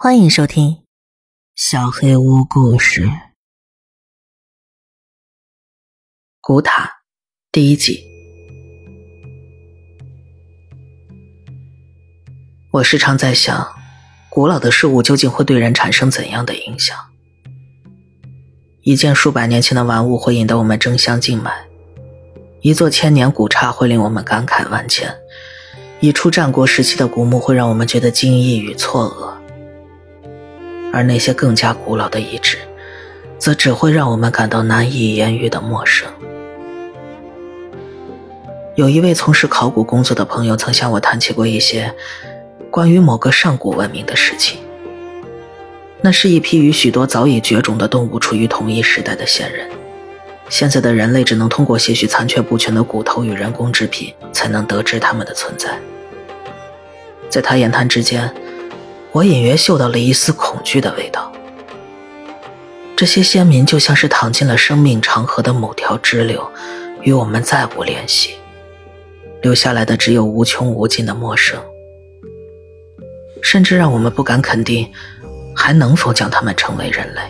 [0.00, 0.70] 欢迎收听
[1.56, 3.06] 《小黑屋故事》
[6.40, 6.98] 古塔
[7.50, 8.04] 第一集。
[12.70, 13.74] 我时常在想，
[14.30, 16.96] 古老的事物究竟会对人产生怎样的影响？
[18.82, 21.66] 一件数百年前的玩物会引得我们争相竞买，
[22.60, 25.12] 一座千年古刹会令我们感慨万千，
[25.98, 29.37] 一处战国时期的古墓会让我们觉得惊异与错愕。
[30.92, 32.58] 而那些更加古老的遗址，
[33.38, 36.08] 则只会让我们感到难以言喻的陌生。
[38.74, 41.92] 有一位从事考古工作的朋友曾向我谈起过一些
[42.70, 44.58] 关于某个上古文明的事情。
[46.00, 49.68] 那是一批与许多早已绝种的动物处于同一时代的先人。
[50.48, 55.76] 现在的人类只能通过些许残缺不全的骨头与人工制品，才能得知它们的存在。
[57.28, 58.32] 在他言谈之间。
[59.12, 61.32] 我隐约嗅到了一丝恐惧的味道。
[62.96, 66.50] 这些先民就像是躺进了生命长河的某条支流，
[67.02, 68.34] 与我们再无联系，
[69.40, 71.60] 留下来的只有无穷无尽的陌生，
[73.40, 74.90] 甚至让我们不敢肯定
[75.54, 77.20] 还能否将他们称为人类。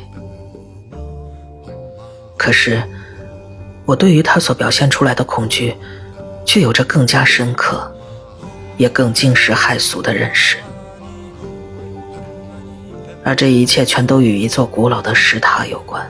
[2.39, 2.83] 可是，
[3.85, 5.77] 我对于他所表现出来的恐惧，
[6.47, 7.95] 却有着更加深刻，
[8.79, 10.57] 也更惊世骇俗的认识。
[13.29, 16.03] 而这一切全都与一座古老的石塔有关。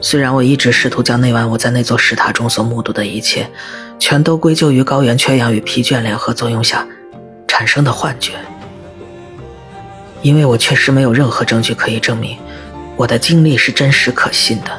[0.00, 3.48] 虽然我一直试图将那晚我在那座石塔中所目睹的一切，
[4.00, 6.84] 全都归咎于高原缺氧与疲倦联合作用下
[7.46, 8.32] 产生的幻觉，
[10.22, 12.36] 因为我确实没有任何证据可以证明
[12.96, 14.72] 我的经历是真实可信的。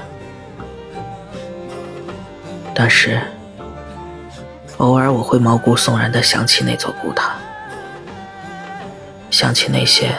[2.74, 3.22] 但是，
[4.76, 7.38] 偶尔我会毛骨悚然地想起那座古塔。
[9.36, 10.18] 想起那些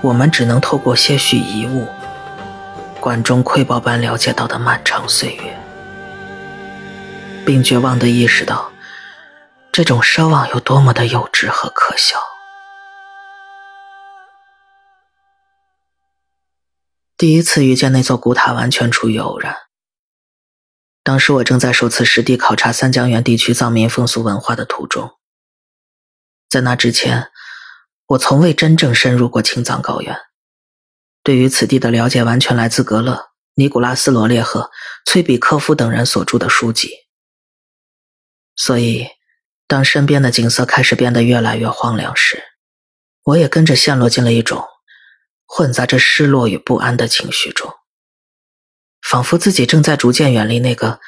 [0.00, 1.88] 我们只能透过些许遗物、
[3.00, 5.58] 管中窥豹般了解到的漫长岁月，
[7.44, 8.70] 并绝望地意识到
[9.72, 12.20] 这种奢望有多么的幼稚和可笑。
[17.16, 19.56] 第一次遇见那座古塔，完全出于偶然。
[21.02, 25.16] 当时我正在首次实地考察三江源地区藏民风俗文化的途中，
[26.48, 27.32] 在那之前。
[28.08, 30.16] 我从未真正深入过青藏高原，
[31.24, 34.70] 对于此地的了解完全来自格勒、尼古拉斯·罗列赫、
[35.04, 36.90] 崔比科夫等人所著的书籍。
[38.54, 39.08] 所以，
[39.66, 42.42] 当身边的景色开始变得越来越荒凉时，
[43.24, 44.64] 我也跟着陷落进了一种
[45.44, 47.74] 混杂着失落与不安的情绪中，
[49.02, 51.00] 仿佛自己正在逐渐远离那个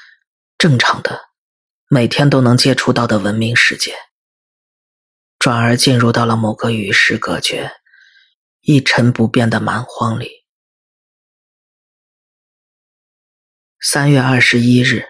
[0.58, 1.28] 正常的、
[1.88, 3.94] 每天都能接触到的文明世界。
[5.38, 7.72] 转而进入到了某个与世隔绝、
[8.60, 10.44] 一成不变的蛮荒里。
[13.80, 15.06] 三月二十一日，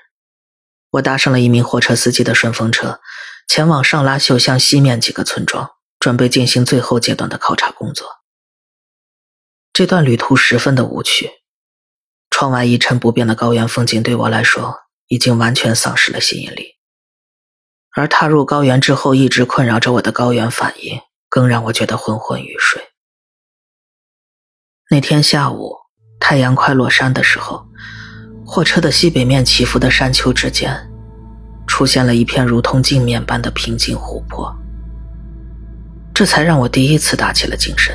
[0.91, 3.01] 我搭上了一名货车司机的顺风车，
[3.49, 8.07] 前往上拉秀乡西面几个村庄，准备进行最后阶段的考察工作。
[9.73, 11.31] 这段旅途十分的无趣，
[12.29, 16.78] 窗外一成不变的高原风景对我来说已经完全丧失了吸引力。
[17.99, 22.81] 而踏入高原之后，一直困扰着我的高原反应，更让我觉得昏昏欲睡。
[24.89, 25.75] 那天下午，
[26.21, 27.67] 太阳快落山的时候，
[28.47, 30.89] 货车的西北面起伏的山丘之间，
[31.67, 34.57] 出现了一片如同镜面般的平静湖泊。
[36.15, 37.93] 这才让我第一次打起了精神。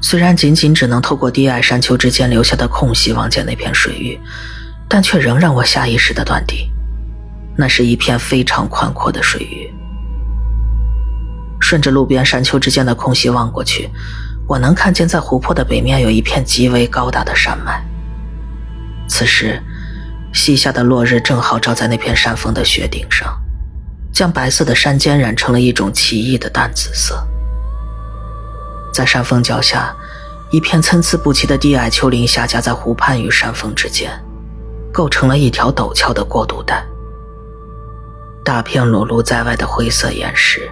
[0.00, 4.16] 虽然仅仅只能透过低矮山丘之间留下的空隙望见那片水域，
[4.88, 6.70] 但却仍让我下意识地断定。
[7.56, 9.72] 那是一片非常宽阔的水域。
[11.60, 13.90] 顺着路边山丘之间的空隙望过去，
[14.46, 17.84] 我能看见在湖泊的北面有一片极为高大的山脉。
[19.08, 19.60] 此时，
[20.32, 23.36] 西下的落日正好照在那片山峰的雪顶上，
[24.12, 27.26] 将白色的山尖染成了一种奇异的淡紫色。
[28.92, 29.94] 在山峰脚下，
[30.50, 34.10] 一片参差不齐的低矮丘陵下夹在湖畔与山峰之间，
[34.92, 36.84] 构成了一条陡峭的过渡带。
[38.46, 40.70] 大片裸露在外的灰色岩石，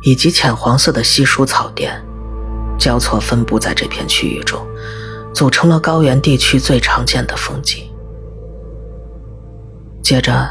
[0.00, 2.02] 以及浅黄色的稀疏草甸，
[2.78, 4.66] 交错分布在这片区域中，
[5.34, 7.84] 组成了高原地区最常见的风景。
[10.02, 10.48] 接着，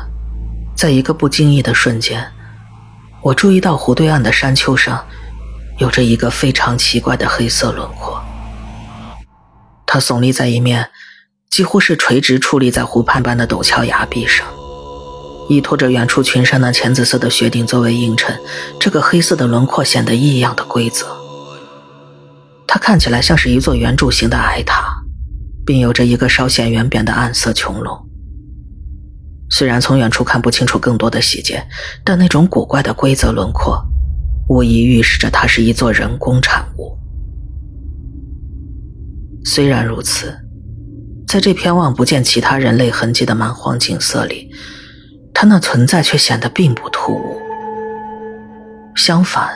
[0.75, 2.31] 在一个不经意的瞬间，
[3.23, 5.03] 我注意到湖对岸的山丘上，
[5.79, 8.23] 有着一个非常奇怪的黑色轮廓。
[9.87, 10.91] 它耸立在一面
[11.49, 14.45] 几乎是垂直矗立在湖畔般的陡峭崖壁上。
[15.51, 18.39] 依托着远处群山那浅紫色的雪顶作为映衬，
[18.79, 21.05] 这个黑色的轮廓显得异样的规则。
[22.65, 25.03] 它看起来像是一座圆柱形的矮塔，
[25.65, 28.01] 并有着一个稍显圆扁的暗色穹窿。
[29.49, 31.61] 虽然从远处看不清楚更多的细节，
[32.05, 33.77] 但那种古怪的规则轮廓，
[34.47, 36.97] 无疑预示着它是一座人工产物。
[39.43, 40.33] 虽然如此，
[41.27, 44.49] 在这片望不见其他人类痕迹的蛮荒景色里，
[45.41, 47.41] 它那存在却显得并不突兀。
[48.95, 49.49] 相反，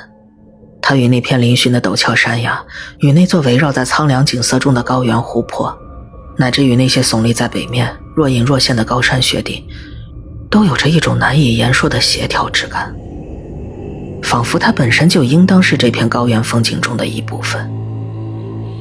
[0.81, 2.59] 它与那片嶙峋的陡峭山崖，
[3.01, 5.77] 与那座围绕在苍凉景色中的高原湖泊，
[6.37, 7.95] 乃至于那些耸立在北面。
[8.15, 9.63] 若隐若现的高山雪顶，
[10.49, 12.91] 都有着一种难以言说的协调之感，
[14.23, 17.71] 仿佛它本身就应当是这片高原风景中的一部分。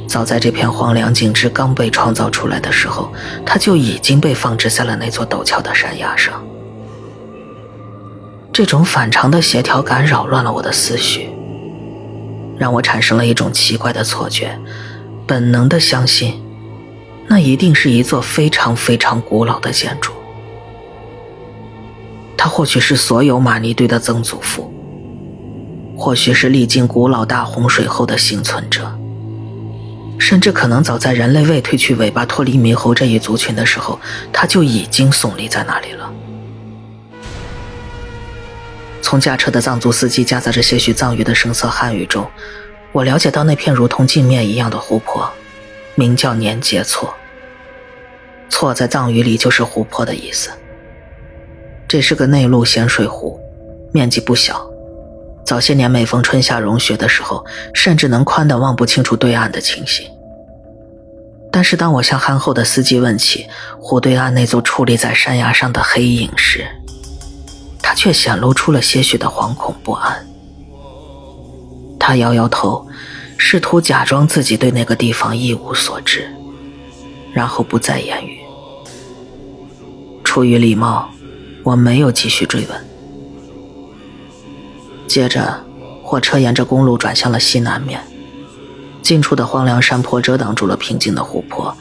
[0.08, 3.12] 早在这片荒凉景致刚被创造出来的时候，
[3.44, 6.42] 它就已经被放置在了那座陡峭的山崖上。
[8.54, 11.28] 这种反常的协调感扰乱了我的思绪，
[12.56, 14.56] 让我产生了一种奇怪的错觉，
[15.26, 16.40] 本能的相信。
[17.26, 20.12] 那一定是一座非常非常古老的建筑，
[22.36, 24.72] 它或许是所有玛尼堆的曾祖父，
[25.96, 28.96] 或许是历经古老大洪水后的幸存者，
[30.16, 33.98] 甚至可能早在人类未褪去尾巴脱离猕猴这一族群的时候，
[34.32, 36.08] 它就已经耸立在那里了。
[39.14, 42.28] 从驾车的藏族司机夹杂着些许藏语的声色汉语中，
[42.90, 45.30] 我了解到那片如同镜面一样的湖泊。
[45.94, 47.14] 名叫年节错，
[48.48, 50.50] 错在藏语里就是湖泊的意思。
[51.86, 53.38] 这是个内陆咸水湖，
[53.92, 54.68] 面积不小。
[55.46, 60.10] 早些年每逢春夏融雪的时候，甚至能宽的望不清楚对岸的情形。
[61.52, 63.46] 但是当我向憨厚的司机问起
[63.78, 66.66] 湖对岸那座矗立在山崖上的黑影时，
[67.84, 70.26] 他却显露出了些许的惶恐不安。
[72.00, 72.88] 他摇摇头。
[73.36, 76.32] 试图假装自己对那个地方一无所知，
[77.32, 78.38] 然后不再言语。
[80.22, 81.10] 出于礼貌，
[81.64, 82.86] 我没有继续追问。
[85.08, 85.64] 接着，
[86.02, 88.00] 火车沿着公路转向了西南面，
[89.02, 91.76] 近处的荒凉山坡遮挡住了平静的湖泊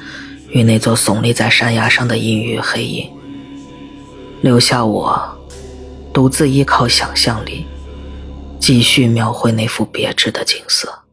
[0.50, 3.11] 与那座耸立在山崖上的阴郁黑影，
[4.41, 5.32] 留下我
[6.13, 7.65] 独自依靠想象力，
[8.60, 11.04] 继续描绘那幅别致的景色。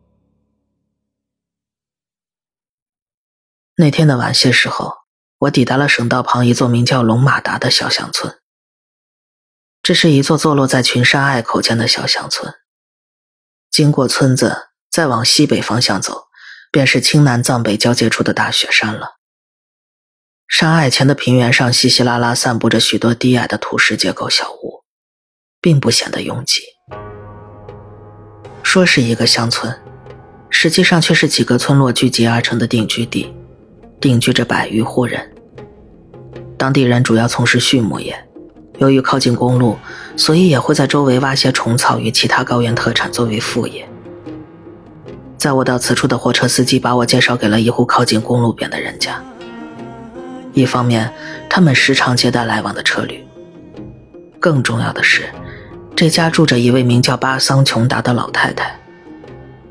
[3.77, 4.99] 那天的晚些时候，
[5.39, 8.39] 我抵达了省道旁一座名叫龙马达的小乡村。
[9.83, 12.53] 这是一座坐落在群山隘口间的小乡村。
[13.71, 16.27] 经过村子，再往西北方向走，
[16.71, 19.17] 便是青南藏北交界处的大雪山了。
[20.47, 24.80] 山隘前的平原上，稀稀拉拉散布着许多低矮的土石结构小屋，
[25.61, 26.63] 并不显得拥挤。
[28.63, 29.75] 说是一个乡村，
[30.49, 33.35] 实际上却是几个村落聚集而成的定居地。
[34.01, 35.31] 定居着百余户人，
[36.57, 38.19] 当地人主要从事畜牧业，
[38.79, 39.77] 由于靠近公路，
[40.17, 43.87] 所以也会在周围挖些虫草与其他高原特产作为副业。
[45.37, 49.23] 在我到此处的货车司机把我介绍给了一户靠近公路边的人家。
[50.55, 51.13] 一方面，
[51.51, 53.17] 他们时常接待来往的车旅；
[54.41, 55.25] 更重要的是，
[56.01, 58.75] 这家住着一位名叫巴桑琼达的老太太，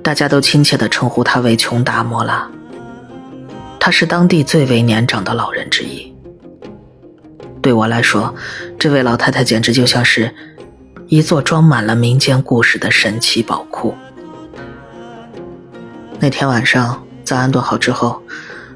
[0.03, 2.47] 大家都亲切地称呼她为琼达摩拉。
[3.79, 6.13] 她是当地最为年长的老人之一。
[7.63, 8.35] 对我来说，
[8.77, 10.31] 这位老太太简直就像是
[11.07, 13.95] 一座装满了民间故事的神奇宝库。
[16.19, 18.21] 那天晚上，在安顿好之后，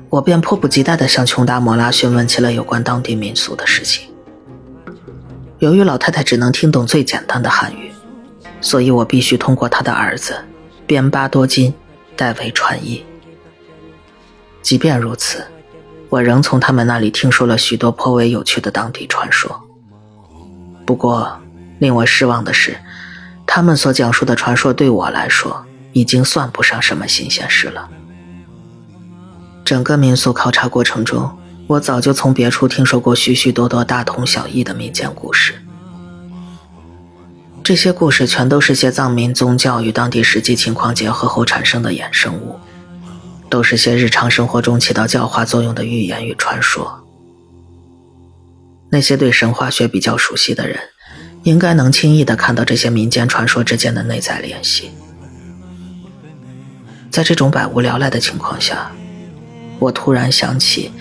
[0.10, 4.10] 我便迫不及待地向琼达摩拉询问起了有关当地民俗的事情。
[5.63, 7.89] 由于老太太只能听懂最简单的汉语，
[8.60, 10.36] 所以我必须通过她的儿子
[10.86, 11.74] 边巴多金
[12.17, 13.01] 代为传译。
[14.62, 15.41] 即便如此，
[16.10, 19.63] 我仍从他们那里听说了许多颇为有趣的当地传说。
[20.86, 21.39] 不过，
[21.79, 22.75] 令我失望的是，
[23.48, 27.89] 他们所讲述的传说对我来说已经算不上什么新鲜事了。
[29.63, 35.55] 整个民宿考察过程中，我早就从别处听说过许许多多大同小异的民间故事。
[37.63, 42.60] 这些故事全都是些藏民宗教与当地实际情况结合后产生的衍生物。
[43.50, 47.05] 都是些日常生活中起到教化作用的寓言与传说。
[48.89, 50.79] 那些对神话学比较熟悉的人，
[51.43, 54.89] 应该能轻易的看到这些民间传说之间的内在联系。
[57.12, 58.91] 在这种百无聊赖的情况下，
[59.77, 60.91] 我突然想起，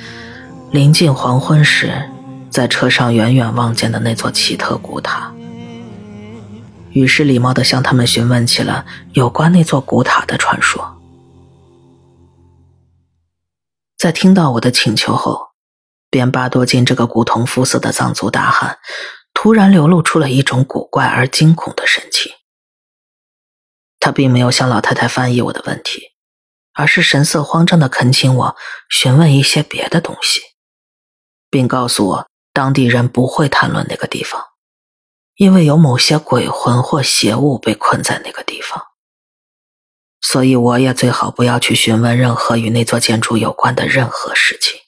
[0.72, 2.10] 临近黄昏时，
[2.50, 5.30] 在车上远远望见的那座奇特古塔。
[6.92, 10.98] 于是礼貌地向他们询问起了有关那座古塔的传说。
[13.98, 15.48] 在听到我的请求后，
[16.08, 18.78] 边巴多金这个古铜肤色的藏族大汉
[19.34, 22.32] 突然流露出了一种古怪而惊恐的神情。
[24.00, 26.00] 他并没有向老太太翻译我的问题，
[26.72, 28.56] 而是神色慌张地恳请我
[28.88, 30.40] 询问一些别的东西，
[31.52, 34.42] 并告诉我当地人不会谈论那个地方。
[35.34, 38.88] 因为有某些鬼魂或邪物被困在那个地方，
[40.20, 44.78] 所以我也最好不要去询问任何与那座建筑有关的任何事情。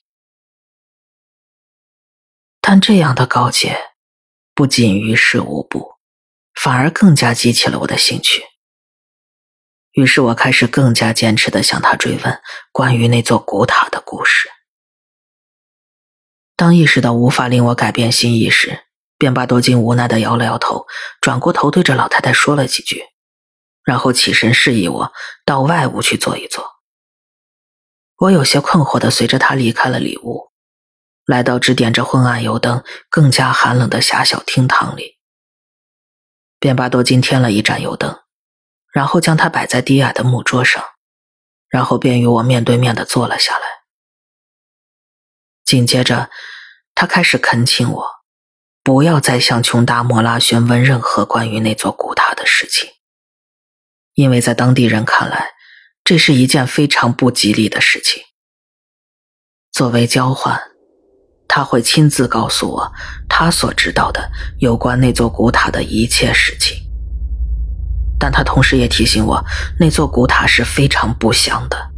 [2.61, 3.79] 但这样的告诫
[4.55, 5.95] 不仅于事无补，
[6.55, 8.45] 反而更加激起了我的兴趣。
[9.93, 12.41] 于是我开始更加坚持地向他追问
[12.71, 14.51] 关于那座古塔的故事。
[16.57, 18.85] 当意识到无法令我改变心意时，
[19.19, 20.87] 便巴多金无奈地摇了摇头，
[21.21, 23.03] 转过头对着老太太说了几句，
[23.85, 25.13] 然后起身示意我
[25.45, 26.75] 到外屋去坐一坐。
[28.19, 30.53] 我有些困惑地随着他离开了里屋，
[31.27, 35.19] 来到只点着昏暗油灯、更加寒冷的狭小厅堂里。
[36.61, 38.21] 便巴多金添了一盏油灯，
[38.93, 40.83] 然后将它摆在低矮的木桌上，
[41.69, 43.84] 然后便与我面对面地坐了下来。
[45.65, 46.31] 紧接着，
[46.95, 48.07] 他开始恳请我。
[48.83, 52.91] 不要再向琼达摩拉询问任何关于那座古塔的事情，
[54.13, 55.53] 因为在当地人看来，
[56.05, 58.23] 这是一件非常不吉利的事情。
[59.73, 60.61] 作为交换，
[61.49, 62.93] 他会亲自告诉我
[63.27, 66.77] 他所知道的有关那座古塔的一切事情。
[68.21, 69.43] 但他同时也提醒我，
[69.81, 71.91] 那座古塔是非常不祥的，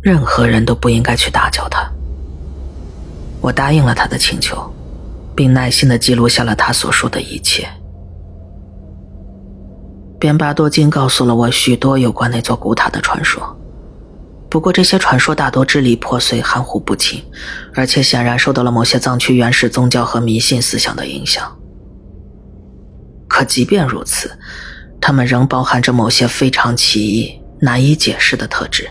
[0.00, 1.92] 任何人都不应该去打搅它。
[3.42, 4.72] 我答应了他的请求。
[5.34, 7.66] 并耐心地记录下了他所说的一切。
[10.18, 13.56] 边巴多金告诉了我许多有关那座古塔的传说，
[14.48, 17.24] 不过这些传说大多支离破碎、含糊不清，
[17.74, 21.50] 而且显然受到了某些藏区原始宗教和迷信思想的影响。
[23.26, 24.30] 可即便如此，
[25.00, 28.86] 它们仍包含着某些非常奇异、难以解释的特质，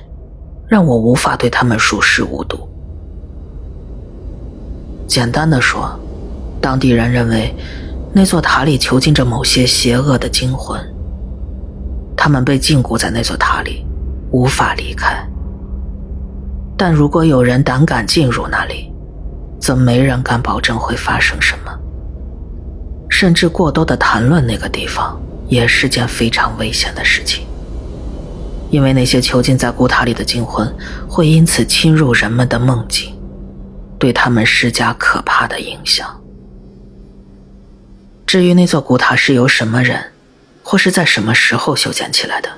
[0.67, 2.67] 让我无法对他们熟视无睹。
[5.11, 5.91] 简单的说。
[6.61, 7.53] 当地人认为，
[8.13, 10.79] 那座塔里囚禁着某些邪恶的精魂，
[12.15, 13.85] 他们被禁锢在那座塔里，
[14.31, 15.21] 无法离开。
[16.77, 18.89] 但如果有人胆敢进入那里，
[19.59, 21.77] 则没人敢保证会发生什么。
[23.09, 27.45] 甚至过多的谈论那个地方，也是件非常危险的事情，
[28.69, 30.73] 因为那些囚禁在古塔里的精魂
[31.05, 33.13] 会因此侵入人们的梦境，
[34.01, 36.19] 对他们施加可怕的影响。
[38.25, 40.11] 至于那座古塔是由什么人，
[40.63, 42.49] 或是在什么时候修建起来的，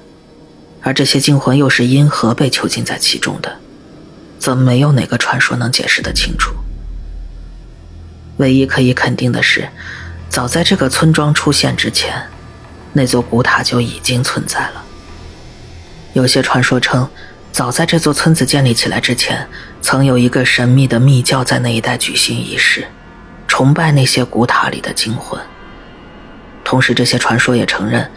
[0.82, 3.58] 而这些精魂又是因何被囚禁在其中的，
[4.40, 6.54] 则没有哪个传说能解释得清楚。
[8.38, 9.68] 唯一可以肯定的是，
[10.30, 12.16] 早在这个村庄出现之前，
[12.94, 14.86] 那座古塔就已经存在了。
[16.14, 17.10] 有些传说称，
[17.52, 19.46] 早在这座村子建立起来之前，
[19.84, 22.88] 曾有一个神秘的密教在那一带举行仪式，
[23.50, 25.38] 崇拜那些古塔里的精魂。
[26.64, 28.10] 同时，这些传说也承认，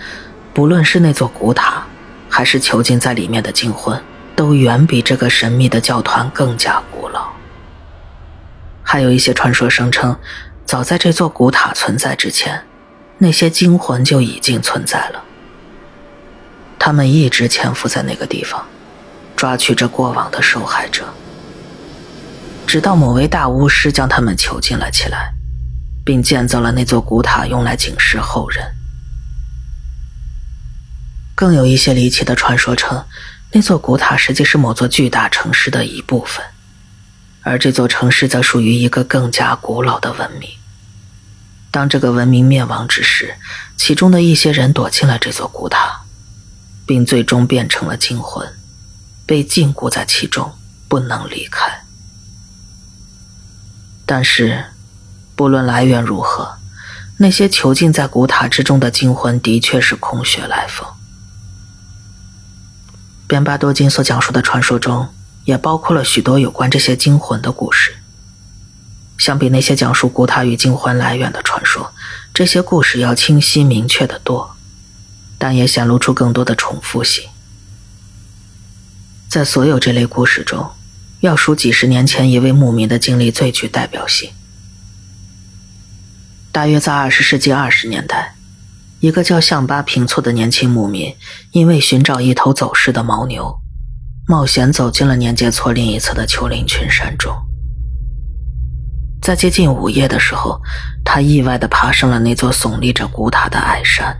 [0.54, 1.84] 不论是那座古塔，
[2.30, 4.00] 还是囚禁在里面的精魂，
[4.36, 7.26] 都远比这个神秘的教团更加古老。
[8.84, 10.16] 还有一些传说声称，
[10.64, 12.62] 早在这座古塔存在之前，
[13.18, 15.24] 那些精魂就已经存在了。
[16.78, 18.64] 他们一直潜伏在那个地方，
[19.34, 21.04] 抓取着过往的受害者，
[22.66, 25.32] 直到某位大巫师将他们囚禁了起来。
[26.06, 28.64] 并建造了那座古塔，用来警示后人。
[31.34, 33.04] 更有一些离奇的传说称，
[33.50, 36.44] 那座古塔实际是某座巨大城市的一部分，
[37.42, 40.48] 而这座城市则属于一个更加古老的文明。
[41.72, 43.34] 当这个文明灭亡之时，
[43.76, 46.02] 其中的一些人躲进了这座古塔，
[46.86, 48.48] 并最终变成了精魂，
[49.26, 50.56] 被禁锢在其中，
[50.86, 51.85] 不能离开。
[54.06, 54.66] 但是。
[55.36, 56.56] 不论来源如何，
[57.18, 60.88] 那些囚禁在古塔之中的精魂的确是空穴来风。
[63.26, 65.08] 边巴多金所讲述的传说中，
[65.44, 67.96] 也包括了许多有关这些精魂的故事。
[69.18, 71.92] 相比那些讲述古塔与惊魂来源的传说，
[72.32, 74.56] 这些故事要清晰明确的多，
[75.36, 77.28] 但也显露出更多的重复性。
[79.28, 80.70] 在所有这类故事中，
[81.26, 84.30] 要数几十年前一位牧民的经历最具代表性。
[86.52, 88.36] 大约在二十世纪二十年代，
[89.00, 91.14] 一个叫象巴平措的年轻牧民，
[91.50, 93.58] 因为寻找一头走失的牦牛，
[94.28, 97.36] 冒险走进了年节错另一侧的丘陵群山中。
[99.20, 100.62] 在接近午夜的时候，
[101.04, 104.16] 他意外地爬上了那座耸立着古塔的矮山。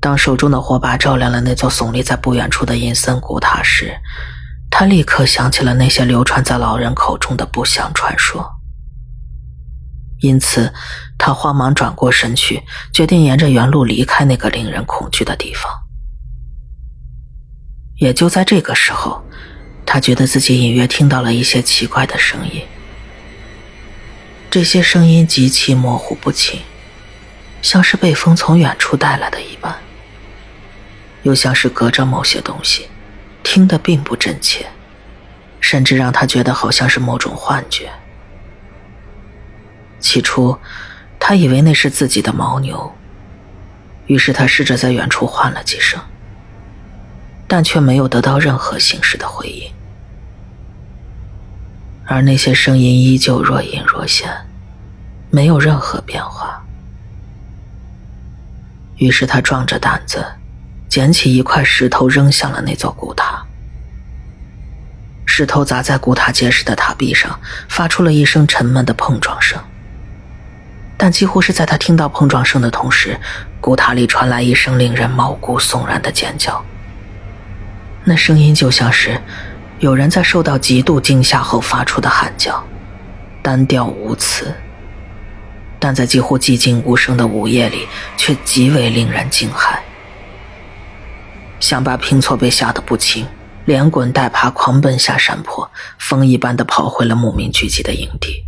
[0.00, 3.94] 当手中的火把照亮了那座耸立在不远处的阴森古塔时，
[4.80, 8.50] 他立刻想起了那些流传在老人口中的不祥传说。
[10.20, 10.72] 因此，
[11.18, 15.70] 他慌忙转过身去，决定沿着原路离开那个令人恐惧的地方。
[17.96, 19.22] 也就在这个时候，
[19.84, 22.62] 他觉得自己隐约听到了一些奇怪的声音。
[24.50, 26.58] 这些声音极其模糊不清，
[27.60, 29.76] 像是被风从远处带来的一般，
[31.24, 32.88] 又像是隔着某些东西，
[33.52, 34.64] 听得并不真切，
[35.58, 37.90] 甚至让他觉得好像是某种幻觉。
[39.98, 40.56] 起初，
[41.18, 42.94] 他以为那是自己的牦牛，
[44.06, 46.00] 于是他试着在远处唤了几声，
[47.48, 49.72] 但却没有得到任何形式的回应，
[52.06, 54.30] 而那些声音依旧若隐若现，
[55.28, 56.64] 没有任何变化。
[58.98, 60.24] 于是他壮着胆子，
[60.90, 63.46] 捡起一块石头扔向了那座古塔，
[65.24, 69.56] 石头砸在古塔结实的塔壁上，发出了一声沉闷的碰撞声。
[70.96, 73.16] 但几乎是在他听到碰撞声的同时，
[73.60, 76.60] 古塔里传来一声令人毛骨悚然的尖叫。
[78.02, 79.16] 那声音就像是
[79.78, 82.60] 有人在受到极度惊吓后发出的喊叫，
[83.42, 84.52] 单调无词，
[85.78, 89.78] 但在几乎寂静无声的午夜里，却极为令人惊骇。
[91.60, 93.24] 想把平措被吓得不轻，
[93.66, 98.42] 连滚带爬狂奔下山坡，风一般的跑回了牧民聚集的营地。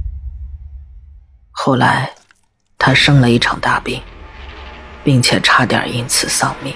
[1.52, 2.10] 后来。
[2.84, 4.02] 他生了一场大病，
[5.04, 6.74] 并且差点因此丧命。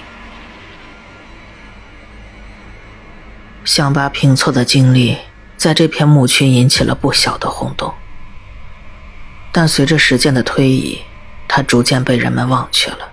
[3.65, 5.17] 想巴平措的经历
[5.57, 7.93] 在这片牧区引起了不小的轰动，
[9.51, 10.97] 但随着时间的推移，
[11.45, 13.11] 他逐渐被人们忘却了。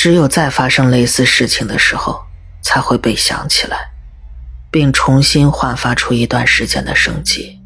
[0.00, 2.22] 只有在发生类似事情的时候，
[2.62, 3.90] 才会被想起来，
[4.70, 7.60] 并重新焕发出一段时间的生机。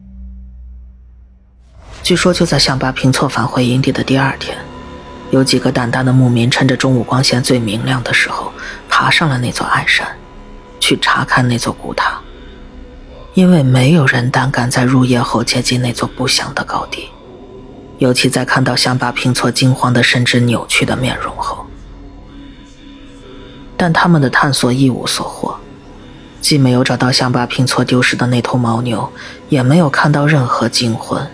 [2.03, 4.59] 据说就在向巴平措返回营地的第二天，
[5.31, 8.53] 有几个胆大的牧民趁着中午光线最明亮的时候，
[8.89, 10.05] 爬上了那座暗山，
[10.81, 12.21] 去查看那座古塔。
[13.35, 17.09] 因为没有人胆敢在入夜后接近那座不祥的高地，
[17.99, 21.64] 尤其在看到向巴平措惊慌的甚至扭曲的面容后。
[23.77, 25.59] 但他们的探索一无所获，
[26.41, 29.13] 既没有找到向巴平措丢失的那头牦牛，
[29.49, 31.31] 也没有看到任何惊魂。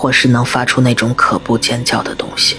[0.00, 2.56] 或是能发出那种可怖尖叫的东西。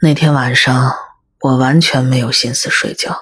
[0.00, 0.94] 那天晚上，
[1.40, 3.14] 我完全没有心思睡觉，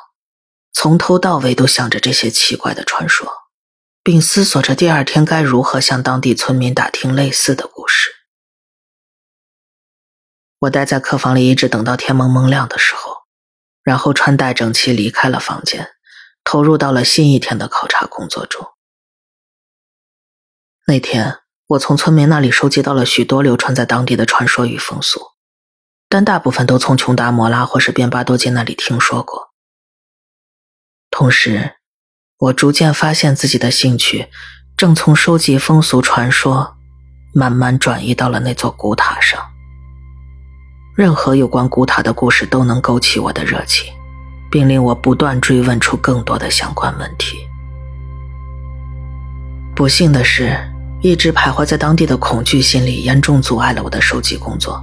[0.72, 3.28] 从头到尾都想着这些奇怪的传说，
[4.04, 8.17] 并思索着第二天该如何向当地村民打听类似的故事。
[10.60, 13.18] 我待在客房里，一直等到天蒙蒙亮的时候，
[13.82, 15.90] 然后穿戴整齐离开了房间。
[16.44, 18.66] 投入到了新一天的考察工作中。
[20.86, 25.20] 那天，我从村民那里收集到了许多流传在当地的传说与风俗，
[26.08, 29.50] 但大部分都从琼达摩拉或是边巴多金那里听说过。
[31.10, 31.74] 同时，
[32.38, 34.30] 我逐渐发现自己的兴趣
[34.74, 36.78] 正从收集风俗传说，
[37.34, 39.57] 慢慢转移到了那座古塔上。
[40.98, 43.86] 任何有关古塔的故事都能勾起我的热情。
[44.50, 47.38] 并令我不断追问出更多的相关问题。
[49.74, 50.56] 不幸的是，
[51.00, 54.82] 一直徘徊在当地的恐惧心理严重阻碍了我的收集工作。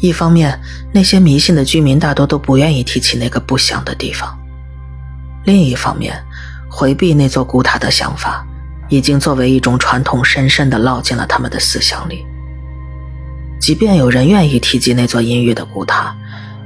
[0.00, 0.60] 一方面，
[0.92, 4.28] 那些迷信的居民大多都不愿意提起那个不祥的地方；
[5.44, 6.20] 另一方面，
[6.68, 8.44] 回避那座古塔的想法，
[8.88, 12.26] 已经作为一种传统深深地烙进了他们的思想里。
[13.58, 16.16] 即便有人愿意提及那座阴郁的古塔，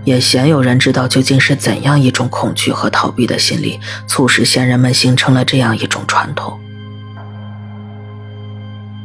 [0.04, 6.58] 也鲜有人知道究竟是怎样一种恐惧和逃避的心理，促使先人们形成了这样一种传统。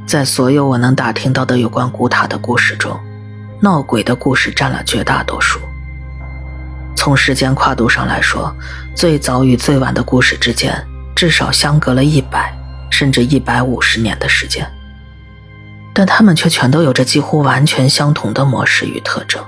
[0.06, 2.98] 在所有我能打听到的有关古塔的故事中，
[3.62, 5.60] 闹鬼的故事占了绝大多数。
[6.96, 8.56] 从时间跨度上来说，
[8.96, 10.74] 最早与最晚的故事之间
[11.16, 12.54] 至少相隔了一百
[12.90, 14.68] 甚至一百五十年的时间，
[15.98, 19.44] 但他们却全都有着几乎完全相同的模式与特征。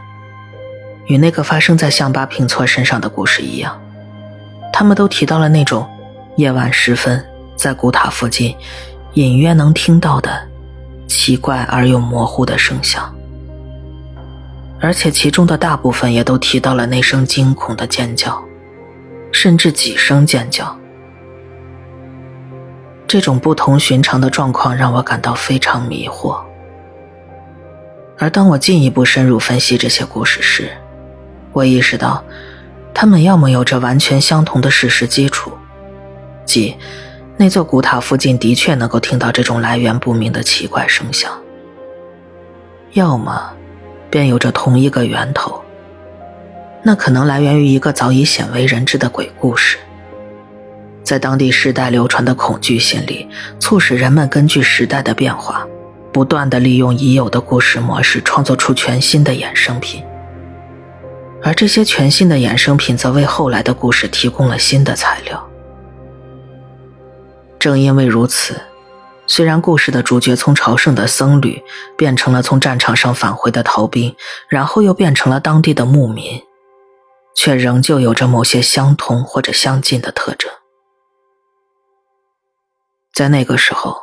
[1.06, 3.80] 与那个发生在向巴平措身上的故事一样，
[4.74, 5.88] 他们都提到了那种
[6.38, 7.24] 夜晚时分
[7.56, 8.56] 在古塔附近
[9.14, 10.42] 隐约能听到的
[11.06, 13.14] 奇怪而又模糊的声响，
[14.80, 18.44] 而且其中的大部分也都提到了那声惊恐的尖叫，
[19.32, 20.79] 甚至几声尖叫。
[23.10, 26.40] 这种不同寻常的状况让我感到非常迷惑。
[28.20, 30.70] 而当我进一步深入分析这些故事时，
[31.52, 32.24] 我意识到，
[32.94, 35.52] 他们要么有着完全相同的事实基础，
[36.46, 36.78] 即
[37.36, 41.32] 那座古塔附近的确能够听到这种来源不明的奇怪声响；
[42.92, 43.52] 要么
[44.12, 45.60] 便有着同一个源头，
[46.84, 49.80] 那可能来源于一个早已鲜为人知的鬼故事。
[51.10, 53.28] 在当地世代流传的恐惧心理，
[53.60, 55.66] 促使人们根据时代的变化，
[56.14, 60.04] 不断的利用已有的故事模式，创作出全新的衍生品。
[61.42, 65.44] 而这些全新的衍生品则为后来的故事提供了新的材料。
[67.58, 68.62] 正因为如此，
[69.26, 71.60] 虽然故事的主角从朝圣的僧侣
[71.98, 74.16] 变成了从战场上返回的逃兵，
[74.48, 76.40] 然后又变成了当地的牧民，
[77.34, 80.52] 却仍旧有着某些相同或者相近的特征。
[83.20, 83.98] 在那个时候，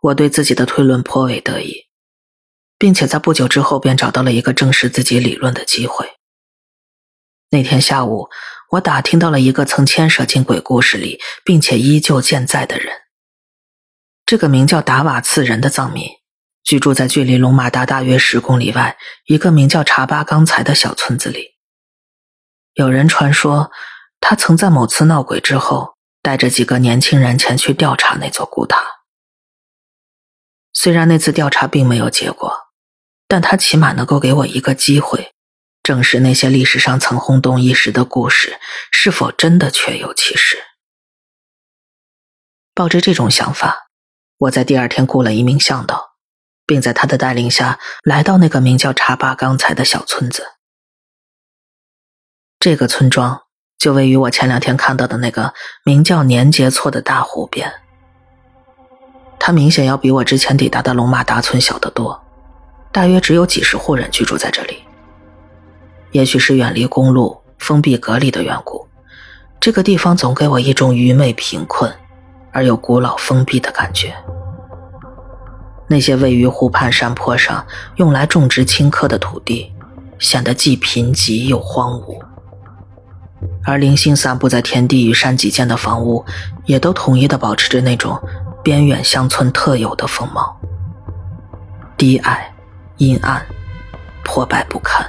[0.00, 1.84] 我对自己的推论颇为得意，
[2.76, 6.14] 并且在不久之后便找到了一个证实自己理论的机会。
[7.50, 8.28] 那天下午，
[8.72, 12.92] 我打听到了一个曾牵涉进鬼故事里，并且依旧健在的人。
[14.24, 16.08] 这个名叫达瓦次人的藏民，
[16.64, 21.50] 居住在距离龙马达大约十公里外一个名叫查巴刚才的小村子里。
[22.74, 23.70] 有人传说，
[24.18, 25.95] 他曾在某次闹鬼之后，
[26.26, 28.84] 带着几个年轻人前去调查那座古塔。
[30.72, 32.52] 虽然那次调查并没有结果，
[33.28, 35.32] 但他起码能够给我一个机会。
[35.84, 38.58] 证实那些历史上曾轰动一时的故事
[38.90, 40.58] 是否真的确有其事。
[42.74, 43.86] 抱着这种想法，
[44.38, 46.16] 我在第二天雇了一名向导，
[46.66, 50.44] 并在他的带领下来到那个名叫查巴刚才的小村子。
[52.58, 53.45] 这个村庄
[53.78, 55.52] 就位于我前两天看到的那个
[55.84, 57.72] 名叫年节错的大湖边。
[59.38, 62.20] 它明显要比我之前抵达的龙马达村小得多，
[62.90, 64.78] 大约只有几十户人居住在这里。
[66.12, 68.88] 也许是远离公路、封闭隔离的缘故，
[69.60, 71.92] 这个地方总给我一种愚昧、贫困
[72.52, 74.14] 而又古老、封闭的感觉。
[75.86, 77.64] 那些位于湖畔山坡上、
[77.96, 79.72] 用来种植青稞的土地，
[80.18, 82.18] 显得既贫瘠又荒芜；
[83.64, 86.24] 而零星散布在田地与山脊间的房屋，
[86.64, 88.20] 也都统一的保持着那种
[88.62, 90.56] 边远乡村特有的风貌：
[91.96, 92.52] 低矮、
[92.98, 93.44] 阴暗、
[94.24, 95.04] 破败不堪。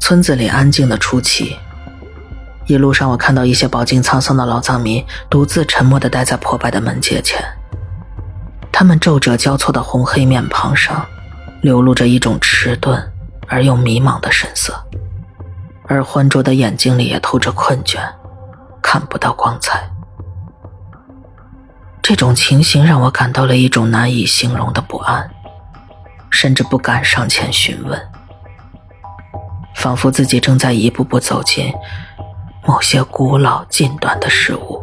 [0.00, 1.56] 村子里安静的出奇，
[2.66, 7.42] 一路上我看到一些饱经沧桑的老藏民独自沉默地待在破败的门阶前，
[8.72, 11.06] 他们皱褶交错的红黑面庞上
[11.62, 13.02] 流露着一种迟钝
[13.46, 14.74] 而又迷茫的神色，
[15.86, 17.98] 而浑浊的眼睛里也透着困倦，
[18.82, 19.88] 看不到光彩。
[22.02, 25.30] 这种情形让我感到了一种难以形容的不安，
[26.30, 28.00] 甚至不敢上前询问。
[29.74, 31.72] 仿佛自己正在一步步走进
[32.66, 34.82] 某些古老近端的事物。